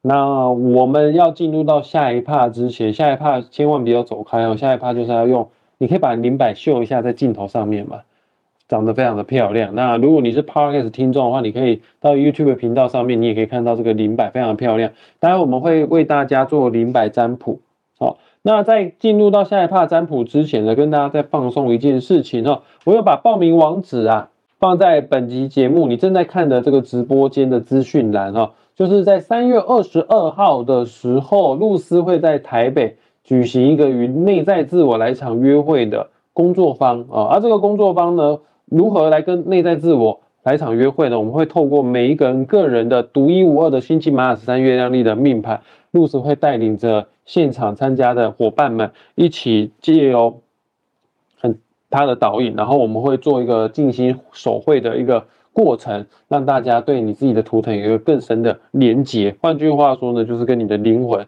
[0.07, 4.55] 那我们要进入到下一趴之前，下一趴千万不要走开哦。
[4.55, 8.01] 下一趴就是要用，你可以把灵摆秀一下在镜头上面嘛，
[8.67, 9.73] 长得非常的漂亮。
[9.73, 14.91] 那如果你是 Podcast 听众的话，你可以到 YouTube 频道上面，你也可以看到这个灵摆非常的漂亮。
[15.19, 17.59] 待会我们会为大家做灵摆占卜，
[17.97, 18.19] 好。
[18.43, 28.51] 那在进入到下一趴占卜之前呢，跟大家再放送一件事情哦，我有把报名网址啊放在本集节目你正在看的这个直播间的资讯栏哦。
[28.75, 37.29] 就是在三月二十二号的时候，露丝会在台北举行一个与内在自我来场约会的工作坊啊。
[37.31, 41.17] 而这个工作坊呢，如何来跟内在自我来场约会呢？
[41.17, 45.61] 我们会透过每一个人个人的独一无二的星际马雅十三月亮历的命盘，
[45.91, 50.41] 露丝会带领着现场参加的伙伴们一起借由
[51.39, 51.57] 很
[51.89, 55.25] 他的导引，然后我们会做一个静心手绘的一个。
[55.55, 59.33] 过程让大家对你自己的图腾有一个更深的连接。
[59.39, 61.25] 换句话说呢，就是跟你的灵魂，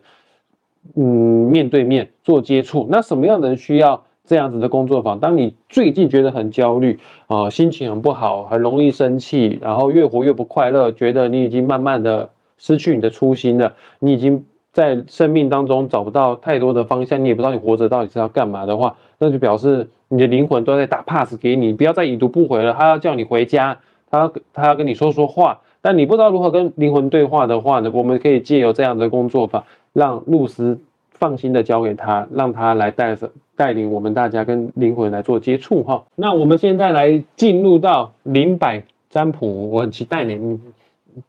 [0.98, 1.04] 嗯，
[1.50, 2.86] 面对面做接触。
[2.90, 5.18] 那什么样的人需要这样子的工作坊？
[5.18, 23.80] 当你最近觉得很焦虑啊，心情很不好，很容易生气，然后越活越不快乐，觉得你已经慢慢的失去你的初心了，你已经在生命当中找不到太多的方向，你也不知道你活着到底是要干嘛的话，那就表示你的灵魂都在打 pass 给你，不要再已读不回了，他要叫你回家。
[24.10, 27.92] 他他要跟你说说话，但你不知道如何跟灵魂对话的话呢？
[27.94, 30.80] 我们可以借由这样的工作法，让露丝
[31.12, 36.06] 放心的交给他，让他来带着带领我们大家跟灵魂来做接触哈。
[36.16, 40.60] 那我们现在来进入到灵摆占卜，我很期待你。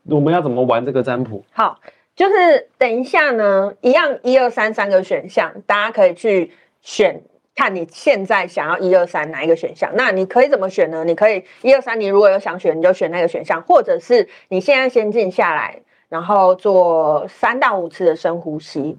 [0.08, 1.42] 我们要怎么玩这个占卜？
[1.52, 1.78] 好，
[2.14, 7.22] 就是等一下呢，一样一二三三个选项，大家可以去选。
[7.58, 11.02] 看你现在想要一二三哪一个选项，那你可以怎么选呢？
[11.04, 18.96] 你可以一二三，你如果有想选，你就选那个选项，或者是你现在先静下来，然后做三到五次的深呼吸，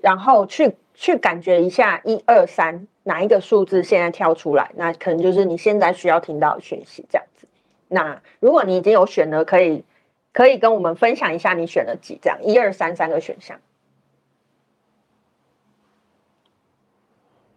[0.00, 7.46] 然后去去感觉一下一二三哪一个数字现在跳出来，那可能就是你现在需要听到的讯息这样子。
[7.88, 9.84] 那如果你已经有选了，可以
[10.32, 13.60] 可以跟我们分享一下你选了几，这样一二三三个选项。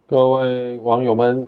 [0.08, 1.46] 各位网友们，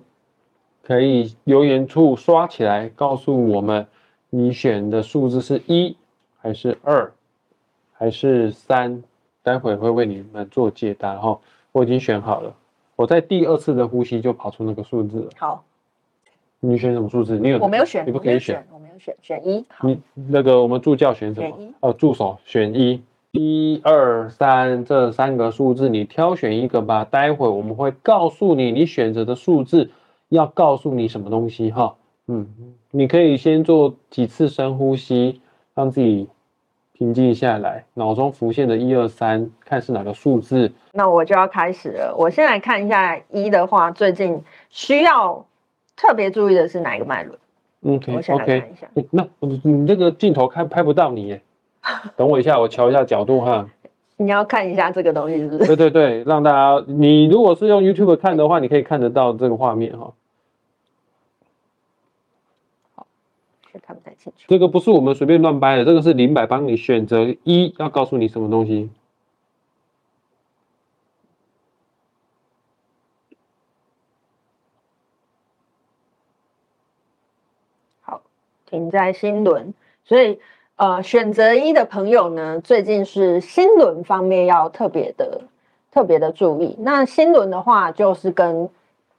[0.82, 3.86] 可以留言处刷起来，告诉我们
[4.28, 5.96] 你选的数字是一
[6.36, 7.10] 还是二
[7.94, 9.02] 还是三？
[9.42, 11.40] 待会会为你们做解答哈。
[11.72, 12.54] 我已经选好了，
[12.96, 15.30] 我在第二次的呼吸就跑出那个数字了。
[15.38, 15.64] 好，
[16.58, 17.38] 你选什么数字？
[17.38, 17.58] 你有？
[17.60, 19.64] 我没有选，你不可以选，我没有选，选一。
[19.80, 21.56] 你那个我们助教选什么？
[21.80, 23.02] 哦，助手选一。
[23.32, 27.04] 一二三，这三个数字你挑选一个吧。
[27.04, 29.90] 待会我们会告诉你，你选择的数字
[30.28, 31.94] 要告诉你什么东西哈。
[32.26, 32.46] 嗯，
[32.90, 35.40] 你可以先做几次深呼吸，
[35.74, 36.28] 让自己
[36.92, 40.72] 平静下来，脑中浮现的一二三，看是哪个数字。
[40.92, 42.14] 那我就要开始了。
[42.18, 45.46] 我先来看一下一的话，最近需要
[45.96, 47.38] 特别注意的是哪一个脉轮
[47.84, 48.74] ？OK OK。
[49.10, 51.40] 那你这个镜头开拍不到你耶。
[52.16, 53.68] 等我一下，我瞧一下角度哈。
[54.16, 55.74] 你要看一下这个东西是不是？
[55.74, 60.12] 对对对，让大家，你如果是用 YouTube 看的话，你可以看得到这个画面哈。
[62.94, 63.06] 好，
[63.72, 64.44] 却看不太清楚。
[64.46, 68.90] 这个不是我们随便乱掰的，这个是林百帮你选择一，要告诉你什么东西。
[78.02, 78.20] 好，
[78.66, 79.72] 停在新轮，
[80.04, 80.38] 所以。
[80.80, 85.42] 呃，选择一的朋友呢，最近是心轮方面要特别的、
[85.92, 86.74] 特别的注意。
[86.78, 88.66] 那心轮的话，就是跟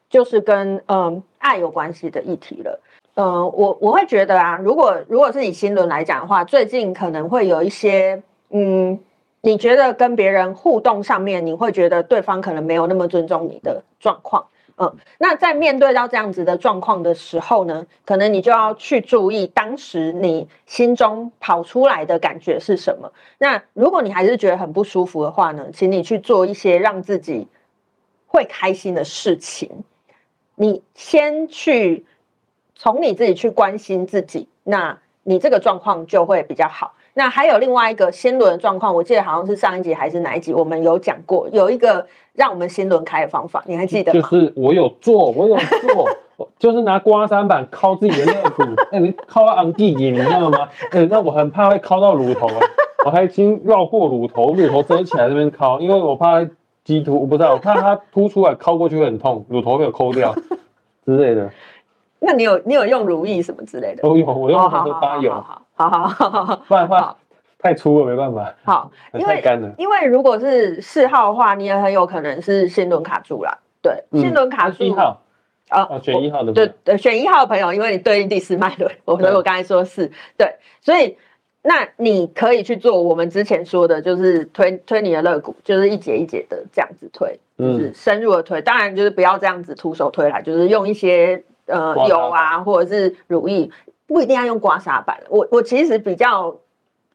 [0.09, 2.79] 就是跟嗯爱有关系的议题了。
[3.13, 8.99] 嗯，我我会觉得啊，如果如果是以心轮来讲的话，最近可能会有一些嗯，
[9.41, 14.43] 你觉得跟别人互动上面，你会觉得对方可能没有那么尊重你的状况。
[14.81, 23.13] 嗯，那在面对到这样子的状况的时候呢，可能你就要去注意当时你心中跑出来的感觉是什么。
[23.37, 27.47] 那如果你还是觉得很不舒服的话呢，请你去做一些让自己
[28.25, 29.69] 会开心的事情。
[30.55, 32.03] 你先去
[32.75, 36.95] 从你自己去关心自己，那你这个状况就会比较好。
[37.13, 44.21] 那还有另外一个先轮的状况，我记得好像是上一集还是哪一集，我们有讲过，有一个让我们先轮开的方法，你还记得就？
[44.23, 46.09] 是我有做，我有做，
[46.57, 50.69] 就是拿刮痧板敲自己的肋骨，哎、你敲到昂地眼，你知道吗？
[50.91, 52.59] 哎、那我很怕会敲到乳头啊，
[53.05, 56.47] 我还已经绕过乳头，乳头遮起来这边敲，因为我怕
[56.83, 60.33] 鸡突，我不知道，我怕它凸出来敲过去会很痛，乳头没有抠掉
[61.05, 61.51] 之类的。
[62.19, 64.01] 那你有你有用如意什么之类的？
[64.03, 67.15] 都有，我用哦红的发油，好好好好好好不然的话
[67.59, 69.71] 太粗了没办法，好，因为干了。
[69.77, 73.59] 因为如果是四号的话，你也很有可能是心轮卡住了。
[73.81, 75.21] 对，嗯心轮卡住一号。
[75.69, 81.17] 啊啊，选一号的对对，选一号的朋友，因为你对应第四脉轮，我所以我刚才说是对，所以
[81.61, 88.61] 那你可以去做我们之前说的，就是推推你的肋骨，就是一节一节的这样子推，就是嗯深入的推。
[88.61, 93.69] 当然就是不要这样子徒手推来，就是用一些呃油啊，或者是乳液，
[94.11, 95.17] 不一定要用刮痧板。
[95.29, 96.53] 我我其实比较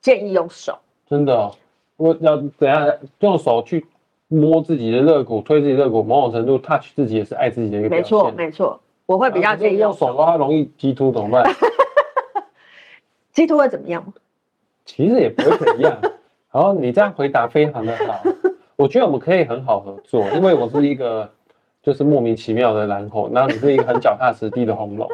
[0.00, 0.78] 建议用手。
[1.06, 1.54] 真的哦、
[1.98, 3.86] 我要怎样用手去
[4.28, 8.02] 摸自己的肋骨，推自己的肋骨，某种程度 touch 自己也是爱自己的一个表没。
[8.02, 10.06] 错没错，我会比较建议用手。
[10.06, 11.54] 的话容易激突怎么办？
[13.32, 14.14] 激突会怎么样吗？
[14.86, 16.00] 其实也不会怎样。
[16.50, 18.22] 然后你这样回答非常的好，
[18.76, 21.30] 我觉得我们可以很好合作，因为我是一个
[21.82, 25.06] 就是莫名其妙的蓝猴，然后你是一个很脚踏实地的红龙。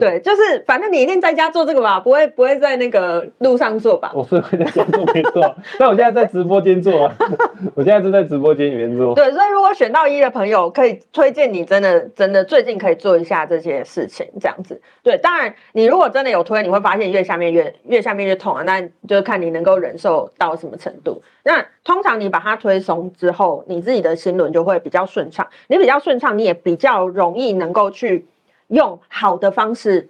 [0.00, 4.10] 对，就是反正你一定在家做这个吧，不会不会在那个路上做吧？
[4.14, 7.14] 我是会在家做没错，但我现在在直播间做啊，
[7.76, 9.14] 我现在是在直播间里面做。
[9.14, 14.80] 对，所以如果选到一的朋友，可以推荐你真的真的最近可以做一下这些事情，这样子。
[15.02, 21.22] 对，当然你如果真的有推，你会发现越下面越越下面越痛啊，那就是看你能够忍受到什么程度。
[21.44, 28.24] 那通常你把它推松之后，你自己的心轮就会比较顺畅，你比较顺畅，你也比较容易能够去
[28.72, 30.08] 用好的方式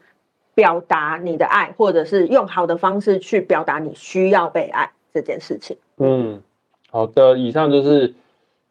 [0.55, 5.77] 表达你的爱，或者是用好的方式去表达你需要被爱这件事情。
[5.96, 6.40] 嗯，
[6.90, 8.14] 好的，以上就是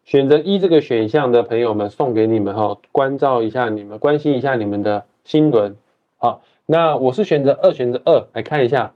[0.06, 5.76] 选择一这个选项的朋友们送给你们哈，关照一下你们，关心一下你们的心轮。
[6.18, 8.94] 好，那我是选择二，选择二，来看一下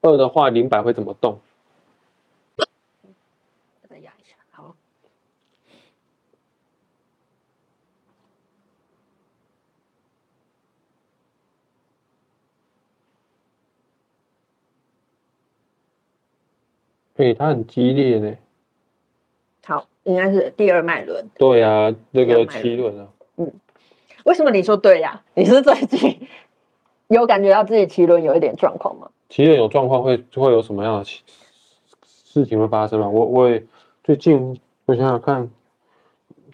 [0.00, 1.38] 二的话，零百会怎么动？
[3.90, 4.74] 再压一下，好。
[17.24, 18.36] 对，它很激烈呢。
[19.64, 21.26] 好，应该是第二脉轮。
[21.38, 23.08] 对啊，那个七轮啊，
[23.38, 23.50] 嗯
[24.24, 26.28] 为什么你说对呀、你是最近
[27.08, 29.08] 有感觉到自己脐轮有一点状况吗？
[29.30, 31.22] 七轮有状况会会有什么样的事
[32.04, 33.08] 事情会发生吗？
[33.08, 33.64] 我我也
[34.02, 35.48] 最近我想想看，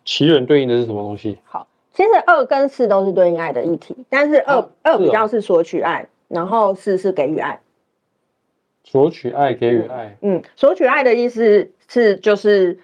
[0.04, 1.37] 七轮对应的是什么东西？
[1.42, 7.61] 好，其实二跟四都是对应爱的议题，但是二、啊二比较是索取爱，然后四是给予爱。
[8.84, 10.16] 索取爱，给予爱。
[10.22, 12.78] 嗯，索取爱的意思是就是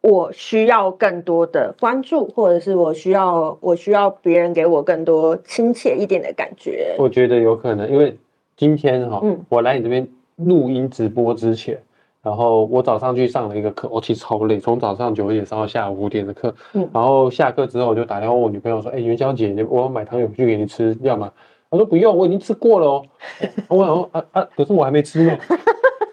[0.00, 6.94] 我需要更多的关注，或者是我需要我需要别人给我更多亲切一点的感觉。
[6.98, 8.16] 我觉得有可能，因为
[8.56, 11.78] 今天哈、嗯我来你这边录音直播之前，
[12.22, 21.30] 然后我早上去上了一个课，我其实超累，从早上九点上到下午五点的课，嗯然后下课之后我就打电话问我女朋友说，哎、元宵节你我要买糖永续给你吃，要吗？
[21.72, 23.02] 她说不用，我已经吃过了哦。
[23.68, 25.36] 我想说啊啊，可是我还没吃呢。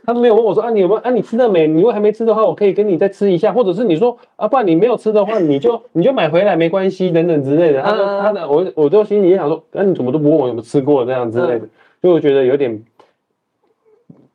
[0.05, 1.11] 他没有问我说啊，你有没有啊？
[1.11, 1.67] 你吃了没？
[1.67, 7.81] 你如果还没吃的话，我可以跟你再吃一下，或者是你说啊，不然你没有吃的话，你就你就买回来没关系，等等之类的。
[7.83, 11.67] 他说嗯他的我我就心里也想说，啊，你怎么都不问我有没有吃过这样之类的，
[12.01, 12.81] 所以我觉得有点，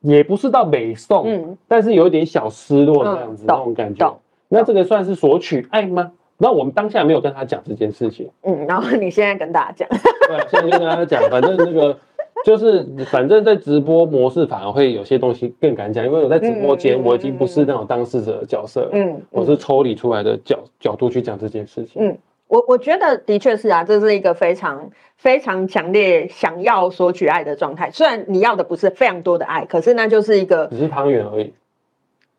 [0.02, 4.16] 也不是到北宋，嗯，但是有点小失落嗯这样子、懂那种感觉。
[4.48, 6.12] 那这个算是索取爱吗？
[6.38, 9.88] 那我们当下没有跟他讲这件事情，嗯，然后你现在跟大家讲，
[10.29, 11.97] 对，现在就跟他讲， 反正那个
[12.44, 22.03] 就是，反正在直播模式反而会有些东西更敢讲，因为我在直播间，嗯我已经不是那种当事者的角色了，嗯，我是抽离出来的角角度去讲这件事情。
[22.03, 22.16] 嗯
[22.47, 27.90] 我我觉得的确是啊，这是一个非常非常强烈想要索取爱的状态。
[27.90, 31.52] 虽然你要的不是非常多的爱，可是那就是一个只是汤圆而已。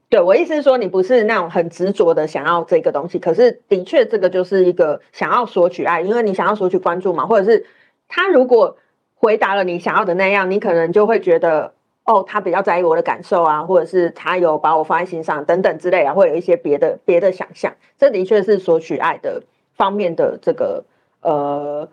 [0.07, 7.65] 对我意思是说，你不是那种很执着的想要这个东西，可是的确这个就是一个想要索取爱，因为你想要索取关注嘛，或者是
[8.07, 8.77] 他如果
[9.15, 11.73] 回答了你想要的那样，你可能就会觉得
[12.05, 17.73] 哦，他比较在意我的感受啊，或者是他有把我放在心上等等之类啊，会有一些别的别的想象。
[17.97, 19.41] 这的确是索取爱的
[19.75, 20.85] 方面的这个
[21.21, 21.89] 呃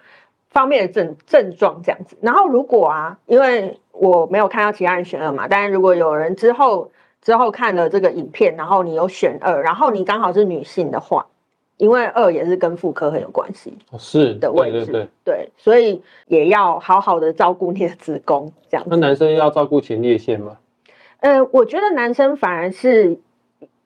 [0.51, 2.19] 方面的症症状这样子。
[2.21, 6.91] 然后如果啊，因为我没有看到其他人选二嘛，但是如果有人之后
[7.23, 11.27] 之后看了这个影片，然后你有选二，然后你刚好是女性的话。
[11.79, 18.87] 因为二也是跟妇科很有关系，是的位置，对对对，所以也要好好的照顾你的子宫，这样。
[18.89, 20.59] 那男生要照顾前列腺吗？
[21.20, 23.18] 呃，我觉得男生反而是，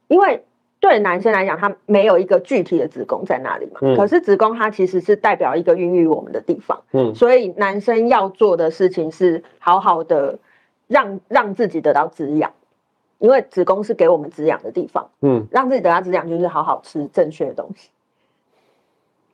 [0.09, 0.43] 因为
[0.78, 3.78] 对男生来讲，他没有一个具体的子宫在那里嘛。
[3.80, 3.97] 嗯。
[3.97, 6.78] 可是子宫它其实是代表一个孕育我们的地方。
[6.93, 7.14] 嗯。
[7.14, 10.39] 所以男生要做的事情是好好的
[10.87, 12.53] 让让自己得到滋养。
[13.18, 17.88] 因为子宫是给我们滋养的地方，嗯，让自己得到滋养就是好好吃正确的东西，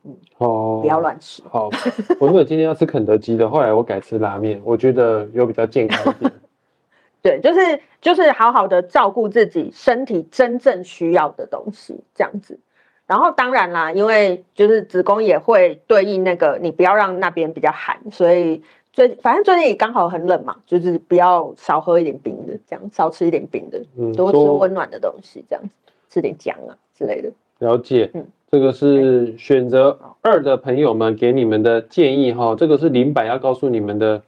[0.05, 1.43] 嗯，哦，不要乱吃。
[1.51, 1.69] 好，
[2.21, 6.33] 我如果今天要吃肯德基的，后来我改吃拉面，我觉得有比较健康一点。
[7.23, 12.59] 对，就是就是好好的照顾自己身体真正需要的东西，这样子。
[13.07, 18.63] 然后当然啦，因为就是子宫也会对应那个，你不要让那边比较寒，所以。
[18.93, 23.83] 最反正最近也刚好很冷嘛，就是不要少喝一点冰的，这样少吃一点冰的，
[24.15, 25.71] 多吃温暖的东西，这样子
[26.11, 27.33] 吃点姜啊之类的。
[27.59, 34.23] 了解，嗯，这个是选择二的朋友们给你们的建议哈，这个是林柏要告诉你们的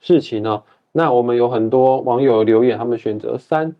[0.00, 0.64] 事情哦。
[0.92, 3.74] 那我们有很多网友留言，他们选择三。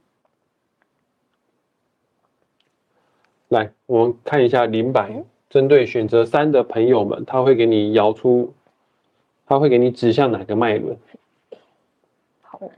[3.49, 5.05] 来，我们看一下林柏
[5.51, 8.55] 针对选择三的朋友们，他会给你摇出。
[9.51, 10.96] 他会给你指向哪个脉轮？
[12.40, 12.70] 好难。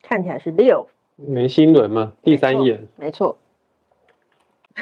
[0.00, 0.88] 看起来是六。
[1.16, 2.14] 眉心轮吗？
[2.22, 2.88] 第三眼。
[2.96, 3.36] 没错。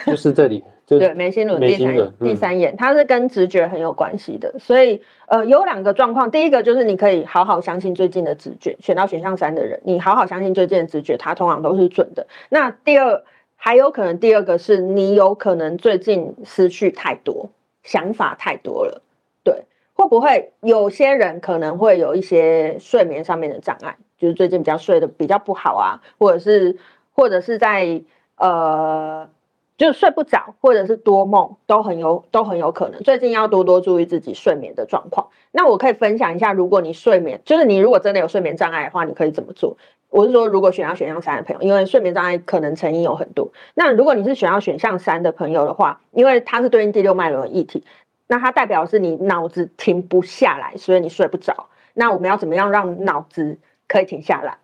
[0.07, 0.62] 就是这里。
[0.89, 4.57] 对，眉心轮第三眼，第三眼，它是跟直觉很有关系的。
[4.61, 6.30] 所以，呃，有两个状况。
[6.30, 12.28] 第一个就是你可以好好相信最近的直觉，选到选项三的人，你好好相信最近的直觉，它通常都是准的。
[12.51, 13.20] 那第二，
[13.57, 17.51] 还有可能第二个是你有可能最近思绪太多，
[17.82, 19.03] 想法太多了。
[19.43, 19.64] 对，
[19.95, 26.76] 会不会有些人可能会有一些睡眠上面的障碍，就是最近比较睡得比较不好啊，或者是
[27.12, 28.01] 或者是在
[28.37, 29.28] 呃。
[29.77, 33.03] 就是睡不着，或者是多梦，都很有都很有可能。
[33.03, 35.29] 最近要多多注意自己睡眠的状况。
[35.53, 39.77] 那我可以分享一下，如果你睡眠，就是你如果真的有睡眠障碍的话，你可以怎么做？
[40.09, 43.51] 我是说，如果选要选项三的朋友，因为睡眠障碍可能成因有很多。
[43.74, 47.85] 那如果你是选要选项三的朋友的话，因为它是对应第六脉轮的议题，
[48.27, 51.66] 那它代表是你脑子停不下来，所以你睡不着。
[51.93, 53.59] 那我们要怎么样让脑子
[53.89, 54.57] 可以停下来？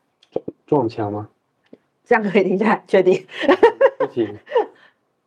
[0.67, 1.29] 撞墙吗？
[2.05, 2.85] 这样可以停下来？
[2.87, 3.27] 确定？
[3.99, 4.39] 不行。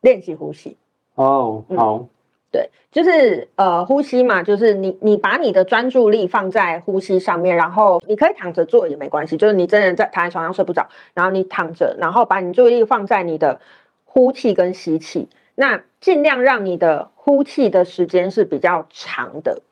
[0.06, 0.78] 练习呼吸
[1.16, 2.06] 哦，好，
[2.51, 13.60] 对，就是呃呼吸嘛，就是你你把你的专注力放在呼吸上面，然后你可以躺着做也没关系，就是你真的在躺在床上睡不着，然后你躺着，然后把你注意力放在你的
[14.03, 19.64] 呼气跟吸气，那尽量让你的呼气的时间是比较长的。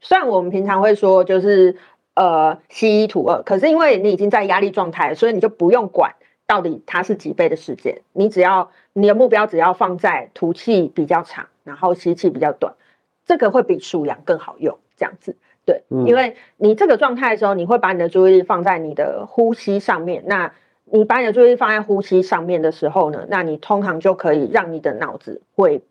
[0.00, 1.76] 虽然我们平常会说就是
[2.14, 6.14] 呃吸一吐二，可是因为你已经在压力状态，所以你就不用管。
[6.44, 8.02] 到底它是几倍的时间？
[8.12, 12.74] 你只要你的目标只要放在吐气比较长，然后吸气比较短，
[13.24, 14.78] 这个会比数量更好用。
[14.96, 15.34] 这样子，
[15.64, 20.22] 对，因为你这个状态的时候，你会把你的注意力放在你的呼吸上面。
[20.26, 20.52] 那
[20.84, 25.82] 你把你的注意力放在呼吸上面的时候呢，那你通常就可以让你的脑子会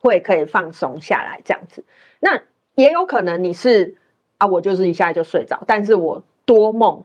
[0.00, 1.40] 会可以放松下来。
[1.44, 1.84] 这样子，
[2.20, 2.42] 那
[2.74, 3.94] 也有可能你是
[4.36, 7.04] 啊，我就是一下就睡着，但是我多梦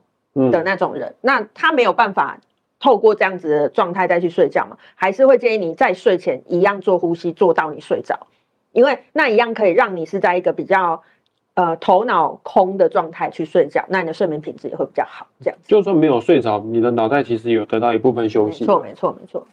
[0.52, 2.40] 的那种人，那他没有办法。
[2.84, 8.28] 透过这样子的状态再去睡觉嘛，还是会建议你在睡前一样做呼吸，做到你睡着，
[8.74, 11.02] 因为那一样可以让你是在一个比较
[11.54, 15.28] 呃头脑空的状态去睡觉，那你的睡眠品质也会比较好。
[15.40, 18.66] 这样，就算没有睡着，你的脑袋其实有得到一部分休息。
[18.66, 19.48] 没错，没错，没错。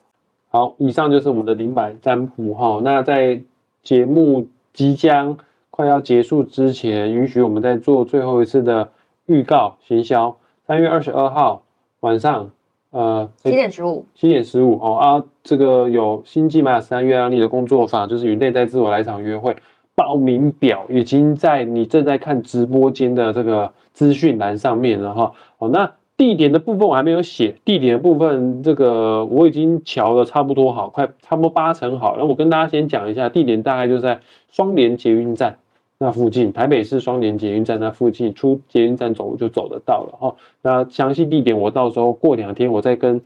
[0.48, 2.80] 好，以上就是我们的灵摆占卜哈。
[2.82, 3.40] 那在
[3.84, 5.38] 节目即将
[5.70, 8.90] 快要结束之前，允许我们再做最后一次的
[9.26, 10.36] 预告行销。
[10.66, 11.62] 三月二十二号
[12.00, 12.50] 晚上。
[12.90, 19.56] 呃，七点十五，七点十五哦啊，这个有星际玛雅三月亮历的工作坊，就是与内在自我来一场约会，
[19.94, 25.32] 报名表已经在你正在看直播间的这个资讯栏上面了哈。
[25.58, 32.16] 哦，那地点的部分我还没有写，地点的部分这个我已经瞧的差不多好，快差不多八成好。
[32.18, 34.20] 那我跟大家先讲一下，地点大概就在
[34.50, 35.58] 双连捷运站
[36.02, 40.34] 那附近，台北市双连捷运站那附近，出捷运站走路就走得到了哈。
[40.62, 43.20] 那详细地点我到时候过两天我再跟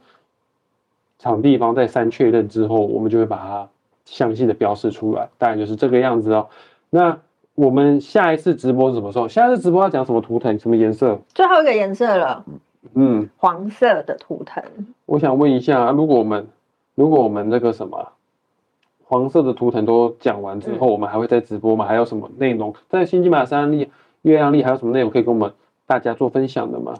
[1.20, 3.68] 场地方再三确认之后，我们就会把它
[4.04, 6.48] 详细的标示出来，大概就是这个样子哦。
[6.90, 7.16] 那
[7.54, 9.28] 我们下一次直播是什么时候？
[9.28, 11.16] 下一次直播要讲什么图腾、什么颜色？
[11.32, 12.44] 最后一个颜色了，
[12.94, 14.60] 嗯，黄色的图腾。
[15.06, 16.48] 我想问一下，如果我们
[16.96, 18.08] 如果我们那个什么
[19.06, 21.84] 黄色的图腾都讲完之后，我们还会再直播吗？
[21.86, 22.74] 还有什么内容？
[22.88, 23.90] 在新金马三历、
[24.22, 25.52] 月亮历还有什么内容可以跟我们
[25.86, 26.94] 大家做分享的吗？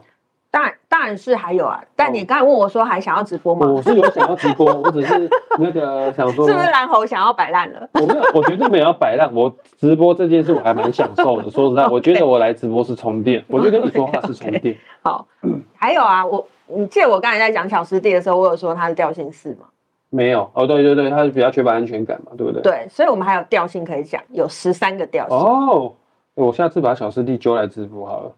[0.51, 1.83] 当然，当然是还有啊。
[1.97, 3.67] 但你刚才问我说还想要直播吗？
[3.67, 5.29] 我是有想要直播，我只是
[5.59, 7.89] 那个想说，是不是蓝猴想要摆烂了？
[7.93, 9.29] 我没有，我绝对没有要摆烂。
[9.33, 11.49] 我直播这件事我还蛮享受的。
[11.51, 14.77] 说实在， 我觉得我来直播是充电，我就跟你说话是充电。
[15.03, 15.27] 好，
[15.75, 19.65] 还有啊，我你记得我刚才在讲小师弟的时候，我有说他是调性四吗？
[20.09, 22.61] 没有哦，对对对，他是比较缺乏安全感嘛，对不对？
[22.61, 25.37] 对，所以我们还有调性可以讲，有十三个调性。
[25.37, 25.93] 哦，
[26.33, 28.31] 我下次把小师弟揪来直播好了。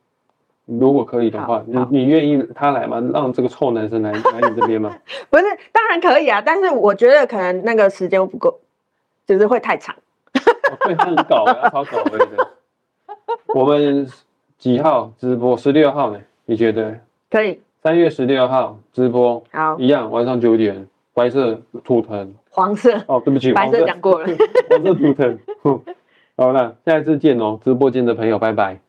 [0.65, 3.01] 如果可以的话，你好你愿意他来吗？
[3.13, 4.93] 让这个臭男生来来你这边吗？
[5.29, 8.59] 不是，当然可以啊，但是我觉得可能那个时间不够，
[9.25, 9.95] 就是会太长。
[10.35, 12.49] 哦对，他很搞超搞的。
[13.47, 14.05] 我们
[14.57, 15.55] 几号直播？
[15.55, 16.19] 十六号呢？
[16.45, 16.97] 你觉得？
[17.29, 20.85] 可以，三月十六号直播，好，一样晚上九点，
[21.17, 22.31] 白色图腾。
[22.51, 24.27] 黄色，哦，对不起，白色讲过了。
[24.69, 25.39] 黄色图腾。
[26.37, 28.79] 好了，下一次见哦，直播间的朋友，拜拜。